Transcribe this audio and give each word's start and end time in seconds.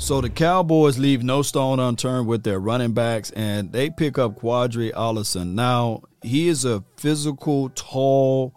So 0.00 0.20
the 0.20 0.30
Cowboys 0.30 0.96
leave 0.96 1.24
no 1.24 1.42
stone 1.42 1.80
unturned 1.80 2.28
with 2.28 2.44
their 2.44 2.60
running 2.60 2.92
backs, 2.92 3.30
and 3.32 3.72
they 3.72 3.90
pick 3.90 4.16
up 4.16 4.40
Qadree 4.40 4.92
Ollison. 4.92 5.54
Now 5.54 6.02
he 6.22 6.48
is 6.48 6.64
a 6.64 6.84
physical, 6.96 7.68
tall, 7.70 8.54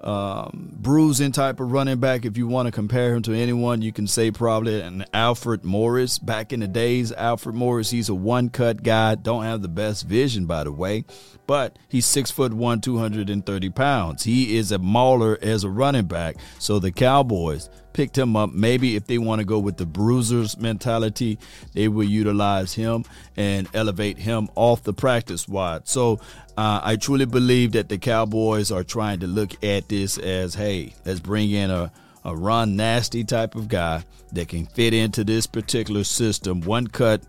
um, 0.00 0.72
bruising 0.72 1.32
type 1.32 1.60
of 1.60 1.70
running 1.70 1.98
back. 1.98 2.24
If 2.24 2.36
you 2.36 2.48
want 2.48 2.66
to 2.66 2.72
compare 2.72 3.14
him 3.14 3.22
to 3.22 3.32
anyone, 3.32 3.80
you 3.80 3.92
can 3.92 4.08
say 4.08 4.32
probably 4.32 4.80
an 4.82 5.04
Alfred 5.14 5.64
Morris. 5.64 6.18
Back 6.18 6.52
in 6.52 6.60
the 6.60 6.68
days, 6.68 7.12
Alfred 7.12 7.54
Morris, 7.54 7.90
he's 7.90 8.08
a 8.08 8.14
one 8.14 8.48
cut 8.48 8.82
guy. 8.82 9.14
Don't 9.14 9.44
have 9.44 9.62
the 9.62 9.68
best 9.68 10.04
vision, 10.06 10.46
by 10.46 10.64
the 10.64 10.72
way, 10.72 11.04
but 11.46 11.78
he's 11.88 12.06
six 12.06 12.30
foot 12.30 12.52
one, 12.52 12.80
230 12.80 13.70
pounds. 13.70 14.24
He 14.24 14.56
is 14.56 14.72
a 14.72 14.78
mauler 14.78 15.38
as 15.40 15.64
a 15.64 15.70
running 15.70 16.06
back. 16.06 16.36
So 16.58 16.78
the 16.78 16.92
Cowboys 16.92 17.70
picked 17.92 18.18
him 18.18 18.36
up. 18.36 18.52
Maybe 18.52 18.96
if 18.96 19.06
they 19.06 19.18
want 19.18 19.40
to 19.40 19.44
go 19.44 19.58
with 19.58 19.76
the 19.76 19.86
bruisers 19.86 20.58
mentality, 20.58 21.38
they 21.72 21.88
will 21.88 22.04
utilize 22.04 22.74
him 22.74 23.04
and 23.36 23.68
elevate 23.74 24.18
him 24.18 24.48
off 24.54 24.82
the 24.82 24.92
practice 24.92 25.42
squad. 25.42 25.88
So 25.88 26.20
uh, 26.56 26.80
I 26.82 26.96
truly 26.96 27.26
believe 27.26 27.72
that 27.72 27.88
the 27.88 27.98
Cowboys 27.98 28.70
are 28.70 28.84
trying 28.84 29.20
to 29.20 29.26
look 29.26 29.62
at 29.64 29.88
this 29.88 30.18
as, 30.18 30.54
hey, 30.54 30.94
let's 31.04 31.20
bring 31.20 31.50
in 31.50 31.70
a 31.70 31.92
a 32.24 32.34
run 32.34 32.74
nasty 32.74 33.22
type 33.22 33.54
of 33.54 33.68
guy 33.68 34.02
that 34.32 34.48
can 34.48 34.66
fit 34.66 34.92
into 34.92 35.22
this 35.22 35.46
particular 35.46 36.02
system, 36.02 36.60
one 36.62 36.88
cut, 36.88 37.22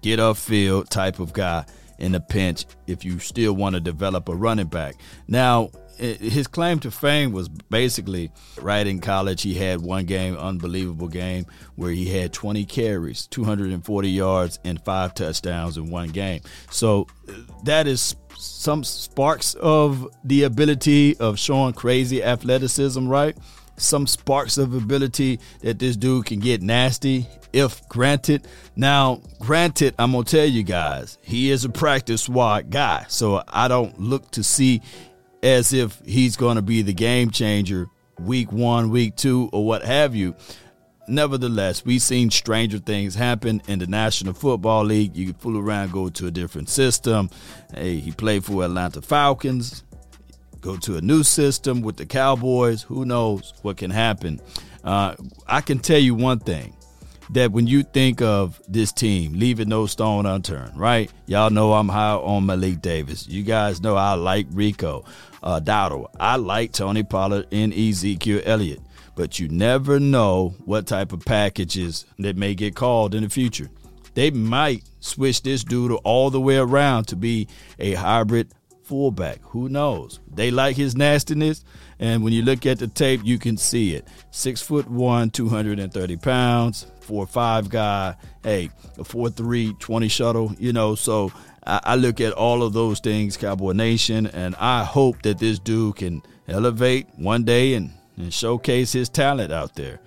get 0.00 0.18
off 0.18 0.38
field 0.38 0.88
type 0.88 1.18
of 1.18 1.34
guy 1.34 1.66
in 1.98 2.14
a 2.14 2.20
pinch 2.20 2.66
if 2.86 3.04
you 3.04 3.18
still 3.18 3.54
want 3.54 3.74
to 3.74 3.80
develop 3.80 4.28
a 4.28 4.34
running 4.34 4.66
back. 4.66 4.96
Now, 5.26 5.70
his 5.98 6.46
claim 6.46 6.78
to 6.80 6.90
fame 6.90 7.32
was 7.32 7.48
basically 7.48 8.30
right 8.60 8.86
in 8.86 9.00
college. 9.00 9.42
He 9.42 9.54
had 9.54 9.80
one 9.80 10.04
game, 10.04 10.36
unbelievable 10.36 11.08
game, 11.08 11.46
where 11.74 11.90
he 11.90 12.08
had 12.08 12.32
20 12.32 12.64
carries, 12.66 13.26
240 13.26 14.08
yards, 14.08 14.60
and 14.64 14.82
five 14.84 15.14
touchdowns 15.14 15.76
in 15.76 15.90
one 15.90 16.10
game. 16.10 16.40
So 16.70 17.08
uh, 17.28 17.32
that 17.64 17.88
is 17.88 18.14
some 18.36 18.84
sparks 18.84 19.54
of 19.54 20.06
the 20.22 20.44
ability 20.44 21.16
of 21.18 21.38
showing 21.38 21.72
crazy 21.72 22.22
athleticism, 22.22 23.08
right? 23.08 23.36
Some 23.78 24.06
sparks 24.06 24.58
of 24.58 24.74
ability 24.74 25.40
that 25.60 25.78
this 25.78 25.96
dude 25.96 26.26
can 26.26 26.40
get 26.40 26.62
nasty 26.62 27.26
if 27.52 27.88
granted. 27.88 28.46
Now, 28.76 29.22
granted, 29.40 29.94
I'm 29.98 30.12
going 30.12 30.24
to 30.24 30.36
tell 30.36 30.46
you 30.46 30.62
guys, 30.62 31.18
he 31.22 31.50
is 31.50 31.64
a 31.64 31.70
practice 31.70 32.22
squad 32.22 32.70
guy. 32.70 33.06
So 33.08 33.42
I 33.48 33.68
don't 33.68 33.98
look 34.00 34.30
to 34.32 34.44
see 34.44 34.82
as 35.42 35.72
if 35.72 36.00
he's 36.04 36.36
going 36.36 36.56
to 36.56 36.62
be 36.62 36.82
the 36.82 36.92
game 36.92 37.30
changer 37.30 37.86
week 38.18 38.52
one, 38.52 38.90
week 38.90 39.16
two, 39.16 39.48
or 39.52 39.64
what 39.64 39.82
have 39.82 40.14
you. 40.14 40.34
Nevertheless, 41.06 41.86
we've 41.86 42.02
seen 42.02 42.30
stranger 42.30 42.78
things 42.78 43.14
happen 43.14 43.62
in 43.66 43.78
the 43.78 43.86
National 43.86 44.34
Football 44.34 44.84
League. 44.84 45.16
You 45.16 45.26
can 45.26 45.34
fool 45.34 45.58
around, 45.58 45.90
go 45.90 46.10
to 46.10 46.26
a 46.26 46.30
different 46.30 46.68
system. 46.68 47.30
Hey, 47.72 47.96
he 47.96 48.12
played 48.12 48.44
for 48.44 48.62
Atlanta 48.62 49.00
Falcons. 49.00 49.84
Go 50.60 50.76
to 50.78 50.96
a 50.96 51.00
new 51.00 51.22
system 51.22 51.82
with 51.82 51.96
the 51.96 52.06
Cowboys. 52.06 52.82
Who 52.82 53.04
knows 53.04 53.54
what 53.62 53.76
can 53.76 53.90
happen? 53.90 54.40
Uh, 54.82 55.14
I 55.46 55.60
can 55.60 55.78
tell 55.78 55.98
you 55.98 56.14
one 56.14 56.40
thing 56.40 56.74
that 57.30 57.52
when 57.52 57.66
you 57.66 57.82
think 57.82 58.22
of 58.22 58.60
this 58.68 58.92
team, 58.92 59.34
leaving 59.34 59.68
no 59.68 59.86
stone 59.86 60.26
unturned, 60.26 60.78
right? 60.78 61.10
Y'all 61.26 61.50
know 61.50 61.74
I'm 61.74 61.88
high 61.88 62.14
on 62.14 62.46
Malik 62.46 62.80
Davis. 62.80 63.28
You 63.28 63.42
guys 63.42 63.82
know 63.82 63.96
I 63.96 64.14
like 64.14 64.46
Rico 64.50 65.04
uh, 65.42 65.60
Dowdle. 65.60 66.08
I 66.18 66.36
like 66.36 66.72
Tony 66.72 67.02
Pollard 67.02 67.46
and 67.52 67.72
Ezekiel 67.72 68.40
Elliott. 68.44 68.80
But 69.14 69.38
you 69.38 69.48
never 69.48 69.98
know 69.98 70.54
what 70.64 70.86
type 70.86 71.12
of 71.12 71.24
packages 71.24 72.06
that 72.18 72.36
may 72.36 72.54
get 72.54 72.74
called 72.74 73.14
in 73.14 73.24
the 73.24 73.28
future. 73.28 73.68
They 74.14 74.30
might 74.30 74.84
switch 75.00 75.42
this 75.42 75.64
dude 75.64 75.92
all 76.04 76.30
the 76.30 76.40
way 76.40 76.56
around 76.56 77.04
to 77.08 77.16
be 77.16 77.48
a 77.78 77.94
hybrid 77.94 78.52
fullback. 78.88 79.40
Who 79.42 79.68
knows? 79.68 80.18
They 80.32 80.50
like 80.50 80.76
his 80.76 80.96
nastiness, 80.96 81.62
and 81.98 82.24
when 82.24 82.32
you 82.32 82.42
look 82.42 82.64
at 82.64 82.78
the 82.78 82.88
tape, 82.88 83.20
you 83.22 83.38
can 83.38 83.58
see 83.58 83.94
it. 83.94 84.08
Six 84.30 84.62
foot 84.62 84.88
one, 84.90 85.30
230 85.30 86.16
pounds, 86.16 86.86
four 87.00 87.26
five 87.26 87.68
guy. 87.68 88.16
Hey, 88.42 88.70
a 88.96 89.04
four 89.04 89.28
three, 89.28 89.74
20 89.74 90.08
shuttle. 90.08 90.54
You 90.58 90.72
know, 90.72 90.94
so 90.94 91.30
I, 91.66 91.80
I 91.84 91.94
look 91.96 92.20
at 92.20 92.32
all 92.32 92.62
of 92.62 92.72
those 92.72 92.98
things, 92.98 93.36
Cowboy 93.36 93.72
Nation, 93.72 94.26
and 94.26 94.56
I 94.56 94.84
hope 94.84 95.22
that 95.22 95.38
this 95.38 95.58
dude 95.58 95.96
can 95.96 96.22
elevate 96.48 97.06
one 97.16 97.44
day 97.44 97.74
and, 97.74 97.92
and 98.16 98.32
showcase 98.32 98.92
his 98.92 99.10
talent 99.10 99.52
out 99.52 99.74
there. 99.74 100.00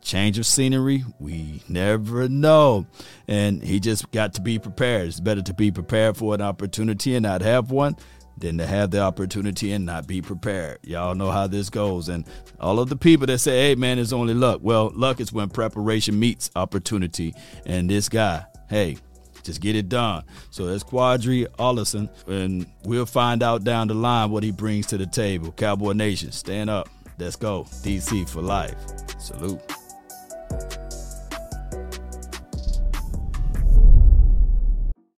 Change 0.00 0.38
of 0.38 0.46
scenery, 0.46 1.04
we 1.18 1.60
never 1.68 2.28
know. 2.28 2.86
And 3.26 3.62
he 3.62 3.80
just 3.80 4.10
got 4.12 4.32
to 4.34 4.40
be 4.40 4.58
prepared. 4.58 5.08
It's 5.08 5.20
better 5.20 5.42
to 5.42 5.52
be 5.52 5.70
prepared 5.70 6.16
for 6.16 6.34
an 6.34 6.40
opportunity 6.40 7.14
and 7.14 7.24
not 7.24 7.42
have 7.42 7.70
one 7.70 7.96
than 8.40 8.58
to 8.58 8.66
have 8.66 8.90
the 8.90 9.00
opportunity 9.00 9.72
and 9.72 9.86
not 9.86 10.06
be 10.06 10.22
prepared. 10.22 10.78
Y'all 10.82 11.14
know 11.14 11.30
how 11.30 11.46
this 11.46 11.70
goes. 11.70 12.08
And 12.08 12.24
all 12.60 12.80
of 12.80 12.88
the 12.88 12.96
people 12.96 13.26
that 13.26 13.38
say, 13.38 13.68
hey, 13.68 13.74
man, 13.74 13.98
it's 13.98 14.12
only 14.12 14.34
luck. 14.34 14.60
Well, 14.62 14.92
luck 14.94 15.20
is 15.20 15.32
when 15.32 15.48
preparation 15.48 16.18
meets 16.18 16.50
opportunity. 16.56 17.34
And 17.66 17.88
this 17.88 18.08
guy, 18.08 18.44
hey, 18.68 18.98
just 19.42 19.60
get 19.60 19.76
it 19.76 19.88
done. 19.88 20.24
So 20.50 20.66
that's 20.66 20.84
Qadree 20.84 21.46
Ollison, 21.58 22.08
and 22.26 22.66
we'll 22.84 23.06
find 23.06 23.42
out 23.42 23.64
down 23.64 23.88
the 23.88 23.94
line 23.94 24.30
what 24.30 24.42
he 24.42 24.50
brings 24.50 24.86
to 24.88 24.98
the 24.98 25.06
table. 25.06 25.52
Cowboy 25.52 25.92
Nation, 25.92 26.32
stand 26.32 26.68
up. 26.68 26.88
Let's 27.18 27.36
go. 27.36 27.64
DC 27.82 28.28
for 28.28 28.42
life. 28.42 28.76
Salute. 29.18 29.77